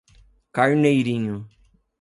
[0.55, 1.45] Carneirinho